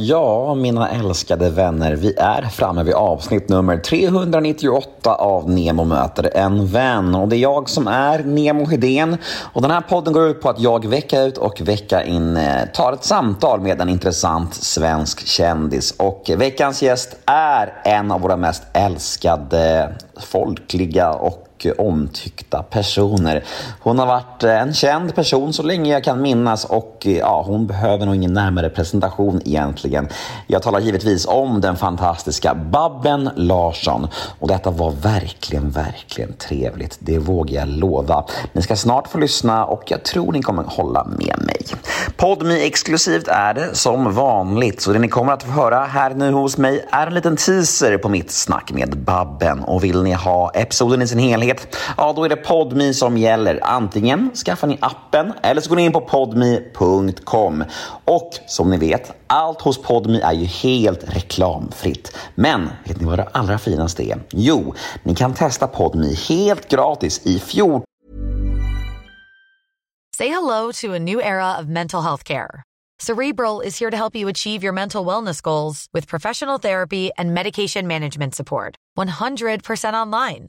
Ja, 0.00 0.54
mina 0.54 0.88
älskade 0.88 1.50
vänner, 1.50 1.92
vi 1.92 2.14
är 2.16 2.42
framme 2.42 2.82
vid 2.82 2.94
avsnitt 2.94 3.48
nummer 3.48 3.78
398 3.78 5.14
av 5.14 5.50
Nemo 5.50 5.84
möter 5.84 6.36
en 6.36 6.66
vän. 6.66 7.14
Och 7.14 7.28
det 7.28 7.36
är 7.36 7.38
jag 7.38 7.68
som 7.68 7.88
är 7.88 8.18
Nemo 8.18 8.66
Hedén. 8.66 9.16
Och 9.52 9.62
den 9.62 9.70
här 9.70 9.80
podden 9.80 10.12
går 10.12 10.26
ut 10.26 10.40
på 10.40 10.50
att 10.50 10.60
jag 10.60 10.86
vecka 10.86 11.22
ut 11.22 11.38
och 11.38 11.60
vecka 11.60 12.04
in 12.04 12.36
eh, 12.36 12.64
tar 12.74 12.92
ett 12.92 13.04
samtal 13.04 13.60
med 13.60 13.80
en 13.80 13.88
intressant 13.88 14.54
svensk 14.54 15.26
kändis. 15.26 15.94
Och 15.96 16.30
veckans 16.36 16.82
gäst 16.82 17.16
är 17.26 17.74
en 17.84 18.10
av 18.10 18.20
våra 18.20 18.36
mest 18.36 18.62
älskade 18.72 19.94
folkliga 20.20 21.12
och 21.12 21.47
omtyckta 21.66 22.62
personer. 22.62 23.44
Hon 23.80 23.98
har 23.98 24.06
varit 24.06 24.44
eh, 24.44 24.62
en 24.62 24.74
känd 24.74 25.14
person 25.14 25.52
så 25.52 25.62
länge 25.62 25.92
jag 25.92 26.04
kan 26.04 26.22
minnas 26.22 26.64
och 26.64 27.02
eh, 27.06 27.18
ja, 27.18 27.42
hon 27.46 27.66
behöver 27.66 28.06
nog 28.06 28.14
ingen 28.14 28.32
närmare 28.32 28.70
presentation 28.70 29.40
egentligen. 29.44 30.08
Jag 30.46 30.62
talar 30.62 30.80
givetvis 30.80 31.26
om 31.26 31.60
den 31.60 31.76
fantastiska 31.76 32.54
Babben 32.54 33.30
Larsson 33.36 34.08
och 34.38 34.48
detta 34.48 34.70
var 34.70 34.90
verkligen, 34.90 35.70
verkligen 35.70 36.32
trevligt. 36.32 36.96
Det 37.00 37.18
vågar 37.18 37.54
jag 37.54 37.68
lova. 37.68 38.24
Ni 38.52 38.62
ska 38.62 38.76
snart 38.76 39.08
få 39.08 39.18
lyssna 39.18 39.64
och 39.64 39.82
jag 39.86 40.02
tror 40.02 40.32
ni 40.32 40.42
kommer 40.42 40.62
hålla 40.62 41.04
med 41.04 41.34
mig. 41.46 41.62
Podmi 42.16 42.66
exklusivt 42.66 43.28
är 43.28 43.54
det 43.54 43.74
som 43.74 44.14
vanligt 44.14 44.80
så 44.80 44.92
det 44.92 44.98
ni 44.98 45.08
kommer 45.08 45.32
att 45.32 45.42
få 45.42 45.50
höra 45.50 45.84
här 45.84 46.14
nu 46.14 46.32
hos 46.32 46.58
mig 46.58 46.84
är 46.90 47.06
en 47.06 47.14
liten 47.14 47.36
teaser 47.36 47.98
på 47.98 48.08
mitt 48.08 48.30
snack 48.30 48.72
med 48.72 48.98
Babben 48.98 49.60
och 49.60 49.84
vill 49.84 50.02
ni 50.02 50.12
ha 50.12 50.50
episoden 50.50 51.02
i 51.02 51.06
sin 51.06 51.18
helhet 51.18 51.47
verksamhet, 51.48 51.76
ja 51.96 52.12
då 52.12 52.24
är 52.24 52.28
det 52.28 52.36
PodMe 52.36 52.94
som 52.94 53.16
gäller. 53.16 53.60
Antingen 53.62 54.30
skaffar 54.34 54.66
ni 54.68 54.78
appen 54.80 55.32
eller 55.42 55.60
så 55.60 55.68
går 55.68 55.76
ni 55.76 55.82
in 55.82 55.92
på 55.92 56.00
podme.com. 56.00 57.64
Och 58.04 58.30
som 58.46 58.70
ni 58.70 58.76
vet, 58.76 59.12
allt 59.26 59.60
hos 59.60 59.82
PodMe 59.82 60.20
är 60.20 60.32
ju 60.32 60.44
helt 60.44 61.14
reklamfritt. 61.14 62.16
Men 62.34 62.70
vet 62.84 63.00
ni 63.00 63.06
vad 63.06 63.18
det 63.18 63.28
allra 63.32 63.58
finaste 63.58 64.02
är? 64.02 64.20
Jo, 64.30 64.74
ni 65.02 65.14
kan 65.14 65.34
testa 65.34 65.66
PodMe 65.66 66.14
helt 66.28 66.68
gratis 66.68 67.26
i 67.26 67.38
14 67.38 67.82
Say 70.16 70.28
hello 70.28 70.72
to 70.72 70.94
a 70.94 70.98
new 70.98 71.20
era 71.20 71.60
of 71.60 71.68
mental 71.68 72.02
health 72.02 72.24
care. 72.24 72.64
Cerebral 72.98 73.60
is 73.60 73.78
here 73.78 73.90
to 73.90 73.96
help 73.96 74.16
you 74.16 74.28
achieve 74.28 74.64
your 74.64 74.74
mental 74.74 75.06
wellness 75.06 75.40
goals 75.40 75.86
with 75.94 76.08
professional 76.08 76.58
therapy 76.58 77.10
and 77.16 77.32
medication 77.32 77.86
management 77.86 78.34
support. 78.34 78.74
100% 78.98 79.94
online. 79.94 80.48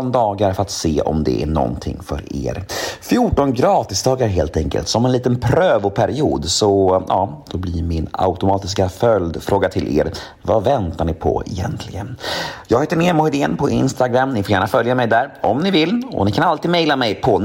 dagar 0.00 0.52
för 0.52 0.62
att 0.62 0.70
se 0.70 1.00
om 1.00 1.24
det 1.24 1.42
är 1.42 1.46
någonting 1.46 1.98
för 2.02 2.22
er. 2.46 2.64
14 3.00 3.54
gratisdagar 3.54 4.28
helt 4.28 4.56
enkelt, 4.56 4.88
som 4.88 5.04
en 5.04 5.12
liten 5.12 5.40
prövoperiod. 5.40 6.44
Så 6.44 7.02
ja, 7.08 7.44
då 7.50 7.58
blir 7.58 7.82
min 7.82 8.08
automatiska 8.12 8.88
följdfråga 8.88 9.68
till 9.68 9.98
er. 9.98 10.12
Vad 10.42 10.64
väntar 10.64 11.04
ni 11.04 11.14
på 11.14 11.42
egentligen? 11.46 12.16
Jag 12.68 12.80
heter 12.80 12.96
Nemo 12.96 13.24
Hedén 13.24 13.56
på 13.56 13.70
Instagram. 13.70 14.34
Ni 14.34 14.42
får 14.42 14.50
gärna 14.50 14.66
följa 14.66 14.94
mig 14.94 15.06
där 15.06 15.34
om 15.40 15.58
ni 15.58 15.70
vill. 15.70 16.02
Och 16.12 16.26
ni 16.26 16.32
kan 16.32 16.44
alltid 16.44 16.70
mejla 16.70 16.96
mig 16.96 17.14
på 17.14 17.38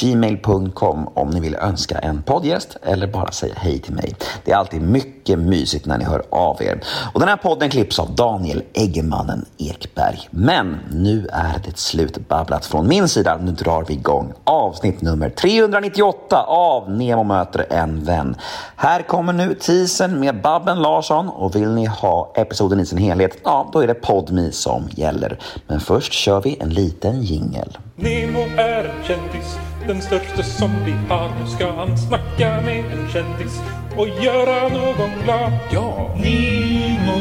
gmail.com 0.00 1.08
om 1.14 1.30
ni 1.30 1.40
vill 1.40 1.54
önska 1.54 1.98
en 1.98 2.22
poddgäst 2.22 2.76
eller 2.82 3.06
bara 3.06 3.30
säga 3.30 3.54
hej 3.56 3.78
till 3.78 3.94
mig. 3.94 4.14
Det 4.44 4.52
är 4.52 4.56
alltid 4.56 4.82
mycket 4.82 5.38
mysigt 5.38 5.86
när 5.86 5.98
ni 5.98 6.04
hör 6.04 6.22
av 6.30 6.62
er. 6.62 6.80
Och 7.14 7.20
den 7.20 7.28
här 7.28 7.36
podden 7.36 7.70
klipps 7.70 7.98
av 7.98 8.14
Daniel 8.14 8.62
Eggemannen 8.72 9.44
Ekberg. 9.58 10.28
Men 10.30 10.78
nu 10.90 11.28
är 11.32 11.39
är 11.40 11.58
det 11.64 11.78
slutbabblat 11.78 12.66
från 12.66 12.88
min 12.88 13.08
sida. 13.08 13.38
Nu 13.42 13.52
drar 13.52 13.84
vi 13.88 13.94
igång 13.94 14.32
avsnitt 14.44 15.02
nummer 15.02 15.30
398 15.30 16.42
av 16.46 16.90
Nemo 16.90 17.24
möter 17.24 17.66
en 17.70 18.04
vän. 18.04 18.36
Här 18.76 19.02
kommer 19.02 19.32
nu 19.32 19.54
teasern 19.54 20.20
med 20.20 20.40
Babben 20.40 20.82
Larsson 20.82 21.28
och 21.28 21.56
vill 21.56 21.68
ni 21.68 21.86
ha 21.86 22.32
episoden 22.36 22.80
i 22.80 22.86
sin 22.86 22.98
helhet, 22.98 23.38
ja 23.44 23.70
då 23.72 23.78
är 23.78 23.86
det 23.86 23.94
Podmi 23.94 24.52
som 24.52 24.88
gäller. 24.90 25.38
Men 25.66 25.80
först 25.80 26.12
kör 26.12 26.40
vi 26.40 26.56
en 26.60 26.68
liten 26.68 27.22
jingel. 27.22 27.78
Nemo 27.96 28.40
är 28.56 28.84
en 28.84 29.04
kändis, 29.04 29.58
den 29.86 30.02
största 30.02 30.42
som 30.42 30.70
vi 30.84 30.92
har. 30.92 31.28
Nu 31.40 31.46
ska 31.56 31.72
han 31.72 31.98
snacka 31.98 32.60
med 32.60 32.84
en 32.84 33.08
kändis 33.08 33.60
och 33.96 34.08
göra 34.08 34.62
någon 34.68 35.10
glad. 35.24 35.52
Ja! 35.70 36.14
Nemo, 36.14 37.20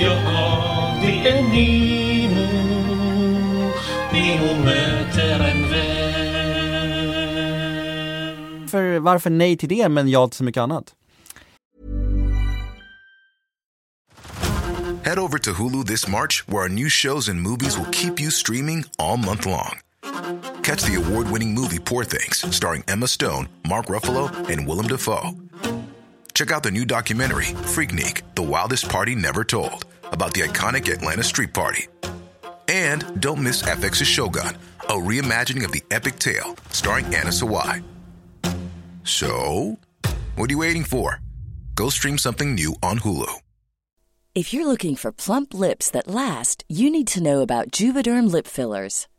ja 0.00 0.16
det 1.02 1.28
är 1.28 1.42
Nemo 1.42 2.01
Varför 8.98 9.30
nej 9.30 9.56
till 9.56 9.68
det 9.68 9.88
men 9.88 10.08
ja 10.08 10.28
till 10.28 10.36
så 10.36 10.44
mycket 10.44 10.60
annat? 10.60 10.94
Head 15.04 15.18
over 15.18 15.38
to 15.38 15.52
Hulu 15.52 15.84
this 15.84 16.06
March, 16.06 16.44
where 16.46 16.62
our 16.62 16.68
new 16.68 16.88
shows 16.88 17.28
and 17.28 17.40
movies 17.40 17.76
will 17.76 17.90
keep 17.90 18.20
you 18.20 18.30
streaming 18.30 18.84
all 18.98 19.16
month 19.16 19.46
long. 19.46 19.80
Catch 20.62 20.84
the 20.84 20.94
award 20.94 21.28
winning 21.28 21.52
movie 21.52 21.80
Poor 21.80 22.04
Things, 22.04 22.44
starring 22.54 22.84
Emma 22.86 23.08
Stone, 23.08 23.48
Mark 23.68 23.86
Ruffalo, 23.86 24.30
and 24.48 24.66
Willem 24.66 24.86
Dafoe. 24.86 25.32
Check 26.34 26.52
out 26.52 26.62
the 26.62 26.70
new 26.70 26.84
documentary, 26.84 27.46
Freaknik 27.74 28.22
The 28.36 28.42
Wildest 28.42 28.88
Party 28.88 29.14
Never 29.16 29.42
Told, 29.42 29.86
about 30.04 30.34
the 30.34 30.42
iconic 30.42 30.88
Atlanta 30.92 31.24
Street 31.24 31.52
Party. 31.52 31.88
And 32.68 33.20
don't 33.20 33.42
miss 33.42 33.62
FX's 33.62 34.06
Shogun, 34.06 34.56
a 34.88 34.92
reimagining 34.92 35.64
of 35.64 35.72
the 35.72 35.82
epic 35.90 36.18
tale, 36.20 36.56
starring 36.70 37.06
Anna 37.06 37.30
Sawai. 37.30 37.82
So, 39.04 39.78
what 40.36 40.50
are 40.50 40.52
you 40.52 40.58
waiting 40.58 40.84
for? 40.84 41.20
Go 41.74 41.88
stream 41.88 42.18
something 42.18 42.54
new 42.54 42.74
on 42.82 42.98
Hulu. 43.00 43.32
If 44.34 44.54
you're 44.54 44.66
looking 44.66 44.96
for 44.96 45.12
plump 45.12 45.52
lips 45.52 45.90
that 45.90 46.08
last, 46.08 46.64
you 46.66 46.90
need 46.90 47.06
to 47.08 47.22
know 47.22 47.42
about 47.42 47.70
Juvederm 47.70 48.32
lip 48.32 48.46
fillers. 48.46 49.06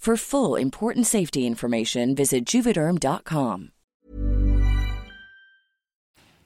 For 0.00 0.16
full 0.16 0.56
important 0.60 1.06
safety 1.06 1.46
information, 1.46 2.14
visit 2.14 2.54
juvederm.com. 2.54 3.70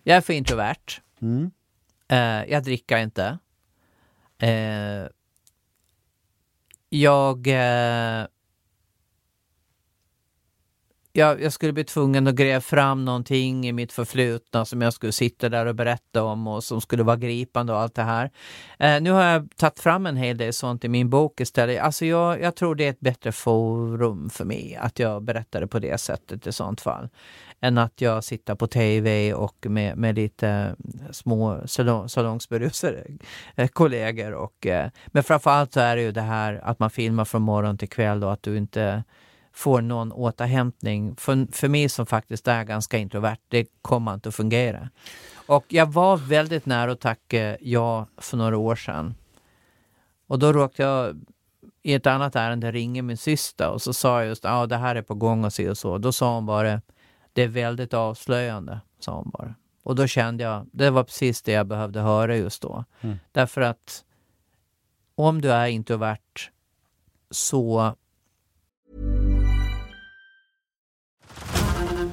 Jag 0.02 0.16
är 0.16 0.20
för 0.20 0.32
introvert. 0.32 1.00
Mm. 1.22 1.50
Eh, 2.08 2.50
jag 2.52 2.62
dricker 2.62 2.98
inte. 2.98 3.38
Eh, 4.38 5.08
jag, 6.88 7.46
eh, 7.46 8.26
jag... 11.16 11.42
Jag 11.42 11.52
skulle 11.52 11.72
bli 11.72 11.84
tvungen 11.84 12.26
att 12.26 12.34
gräva 12.34 12.60
fram 12.60 13.04
någonting 13.04 13.66
i 13.66 13.72
mitt 13.72 13.92
förflutna 13.92 14.64
som 14.64 14.82
jag 14.82 14.92
skulle 14.92 15.12
sitta 15.12 15.48
där 15.48 15.66
och 15.66 15.74
berätta 15.74 16.22
om 16.22 16.46
och 16.46 16.64
som 16.64 16.80
skulle 16.80 17.02
vara 17.02 17.16
gripande 17.16 17.72
och 17.72 17.78
allt 17.78 17.94
det 17.94 18.02
här. 18.02 18.30
Eh, 18.78 19.00
nu 19.00 19.10
har 19.10 19.22
jag 19.22 19.48
tagit 19.56 19.80
fram 19.80 20.06
en 20.06 20.16
hel 20.16 20.36
del 20.36 20.52
sånt 20.52 20.84
i 20.84 20.88
min 20.88 21.10
bok 21.10 21.40
istället. 21.40 21.80
Alltså 21.80 22.06
jag, 22.06 22.40
jag 22.40 22.56
tror 22.56 22.74
det 22.74 22.84
är 22.84 22.90
ett 22.90 23.00
bättre 23.00 23.32
forum 23.32 24.30
för 24.30 24.44
mig 24.44 24.78
att 24.80 24.98
jag 24.98 25.22
berättar 25.22 25.60
det 25.60 25.66
på 25.66 25.78
det 25.78 25.98
sättet 25.98 26.46
i 26.46 26.52
sånt 26.52 26.80
fall 26.80 27.08
än 27.60 27.78
att 27.78 28.00
jag 28.00 28.24
sitter 28.24 28.54
på 28.54 28.66
tv 28.66 29.34
och 29.34 29.66
med, 29.68 29.96
med 29.96 30.14
lite 30.14 30.48
eh, 30.48 31.10
små 31.10 31.60
salong, 31.66 32.08
salongsberusade 32.08 33.04
eh, 33.56 33.68
kollegor. 33.68 34.32
Och, 34.32 34.66
eh, 34.66 34.90
men 35.06 35.24
framförallt 35.24 35.72
så 35.72 35.80
är 35.80 35.96
det 35.96 36.02
ju 36.02 36.12
det 36.12 36.20
här 36.20 36.60
att 36.64 36.78
man 36.78 36.90
filmar 36.90 37.24
från 37.24 37.42
morgon 37.42 37.78
till 37.78 37.88
kväll 37.88 38.24
och 38.24 38.32
att 38.32 38.42
du 38.42 38.56
inte 38.56 39.04
får 39.54 39.80
någon 39.80 40.12
återhämtning. 40.12 41.16
För, 41.16 41.52
för 41.52 41.68
mig 41.68 41.88
som 41.88 42.06
faktiskt 42.06 42.48
är 42.48 42.64
ganska 42.64 42.98
introvert, 42.98 43.38
det 43.48 43.66
kommer 43.82 44.14
inte 44.14 44.28
att 44.28 44.34
fungera. 44.34 44.90
Och 45.46 45.64
jag 45.68 45.92
var 45.92 46.16
väldigt 46.16 46.66
nära 46.66 46.92
att 46.92 47.00
tacka 47.00 47.56
ja 47.60 48.06
för 48.16 48.36
några 48.36 48.56
år 48.56 48.76
sedan. 48.76 49.14
Och 50.26 50.38
då 50.38 50.52
råkade 50.52 50.88
jag 50.88 51.20
i 51.82 51.94
ett 51.94 52.06
annat 52.06 52.36
ärende 52.36 52.72
ringa 52.72 53.02
min 53.02 53.16
syster 53.16 53.70
och 53.70 53.82
så 53.82 53.92
sa 53.92 54.18
jag 54.18 54.28
just 54.28 54.44
att 54.44 54.52
ah, 54.52 54.66
det 54.66 54.76
här 54.76 54.96
är 54.96 55.02
på 55.02 55.14
gång 55.14 55.44
och 55.44 55.52
så 55.52 55.70
och 55.70 55.78
så. 55.78 55.98
Då 55.98 56.12
sa 56.12 56.34
hon 56.34 56.46
bara 56.46 56.80
det 57.32 57.42
är 57.42 57.48
väldigt 57.48 57.94
avslöjande, 57.94 58.80
sa 58.98 59.16
hon 59.16 59.30
bara. 59.30 59.54
Och 59.82 59.94
då 59.94 60.06
kände 60.06 60.44
jag, 60.44 60.66
det 60.72 60.90
var 60.90 61.04
precis 61.04 61.42
det 61.42 61.52
jag 61.52 61.66
behövde 61.66 62.00
höra 62.00 62.36
just 62.36 62.62
då. 62.62 62.84
Mm. 63.00 63.16
Därför 63.32 63.60
att 63.60 64.04
om 65.14 65.40
du 65.40 65.52
är 65.52 65.66
introvert 65.66 66.50
så 67.30 67.94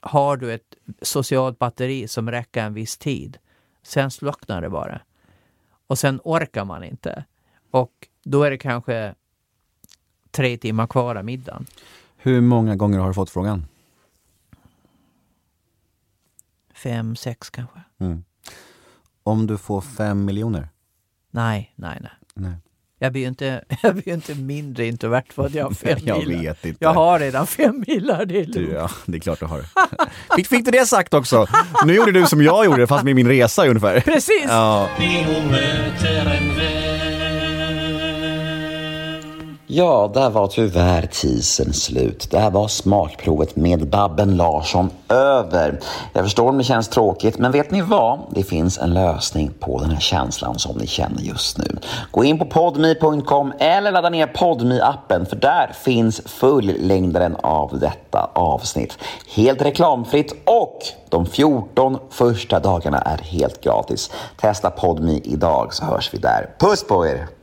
Har 0.00 0.36
du 0.36 0.52
ett 0.52 0.74
socialt 1.02 1.58
batteri 1.58 2.08
som 2.08 2.30
räcker 2.30 2.64
en 2.64 2.74
viss 2.74 2.98
tid. 2.98 3.38
Sen 3.82 4.10
slocknar 4.10 4.62
det 4.62 4.70
bara. 4.70 5.00
Och 5.86 5.98
sen 5.98 6.20
orkar 6.24 6.64
man 6.64 6.84
inte. 6.84 7.24
Och 7.70 8.08
då 8.22 8.42
är 8.42 8.50
det 8.50 8.58
kanske 8.58 9.14
tre 10.30 10.56
timmar 10.56 10.86
kvar 10.86 11.14
av 11.14 11.24
middagen. 11.24 11.66
Hur 12.16 12.40
många 12.40 12.76
gånger 12.76 12.98
har 12.98 13.08
du 13.08 13.14
fått 13.14 13.30
frågan? 13.30 13.66
Fem, 16.74 17.16
sex 17.16 17.50
kanske. 17.50 17.80
Mm. 17.98 18.24
Om 19.22 19.46
du 19.46 19.58
får 19.58 19.80
fem 19.80 20.24
miljoner? 20.24 20.68
Nej, 21.30 21.72
nej, 21.76 21.98
nej. 22.00 22.12
Nej. 22.34 22.56
Jag 22.98 23.12
blir 23.12 23.22
ju 23.22 23.28
inte, 23.28 23.64
jag 23.82 23.94
blir 23.94 24.08
inte 24.14 24.34
mindre 24.34 24.86
introvert 24.86 25.22
för 25.34 25.46
att 25.46 25.54
jag 25.54 25.64
har 25.64 25.70
fem 25.74 25.98
Jag 26.04 26.18
milar. 26.26 26.42
vet 26.42 26.64
inte. 26.64 26.84
Jag 26.84 26.94
har 26.94 27.18
redan 27.18 27.46
fem 27.46 27.84
milar, 27.86 28.24
det 28.24 28.40
är 28.40 28.44
Du, 28.44 28.60
lugnt. 28.60 28.74
ja, 28.74 28.90
det 29.06 29.16
är 29.16 29.20
klart 29.20 29.40
du 29.40 29.46
har. 29.46 29.64
Fick, 30.36 30.46
fick 30.46 30.64
du 30.64 30.70
det 30.70 30.86
sagt 30.86 31.14
också? 31.14 31.46
Nu 31.86 31.94
gjorde 31.94 32.12
du 32.12 32.26
som 32.26 32.42
jag 32.42 32.64
gjorde, 32.64 32.86
fast 32.86 33.04
med 33.04 33.14
min 33.14 33.28
resa 33.28 33.66
ungefär. 33.66 34.00
Precis! 34.00 34.44
Ja. 34.48 34.88
Ja, 39.70 40.10
där 40.14 40.30
var 40.30 40.46
tyvärr 40.46 41.06
tisen 41.12 41.72
slut. 41.72 42.30
Det 42.30 42.38
här 42.38 42.50
var 42.50 42.68
smakprovet 42.68 43.56
med 43.56 43.88
Babben 43.88 44.36
Larsson 44.36 44.90
över. 45.08 45.80
Jag 46.12 46.24
förstår 46.24 46.48
om 46.48 46.58
det 46.58 46.64
känns 46.64 46.88
tråkigt, 46.88 47.38
men 47.38 47.52
vet 47.52 47.70
ni 47.70 47.82
vad? 47.82 48.20
Det 48.30 48.42
finns 48.42 48.78
en 48.78 48.94
lösning 48.94 49.50
på 49.60 49.80
den 49.80 49.90
här 49.90 50.00
känslan 50.00 50.58
som 50.58 50.76
ni 50.76 50.86
känner 50.86 51.22
just 51.22 51.58
nu. 51.58 51.78
Gå 52.10 52.24
in 52.24 52.38
på 52.38 52.44
podmi.com 52.44 53.52
eller 53.58 53.92
ladda 53.92 54.10
ner 54.10 54.26
podmi 54.26 54.80
appen 54.80 55.26
för 55.26 55.36
där 55.36 55.72
finns 55.72 56.20
fullängdaren 56.20 57.36
av 57.36 57.78
detta 57.78 58.30
avsnitt. 58.32 58.98
Helt 59.34 59.62
reklamfritt 59.62 60.32
och 60.44 60.78
de 61.08 61.26
14 61.26 61.98
första 62.10 62.60
dagarna 62.60 62.98
är 62.98 63.18
helt 63.18 63.60
gratis. 63.60 64.10
Testa 64.40 64.70
podmi 64.70 65.20
idag 65.24 65.74
så 65.74 65.84
hörs 65.84 66.14
vi 66.14 66.18
där. 66.18 66.50
Puss 66.58 66.86
på 66.86 67.06
er! 67.06 67.37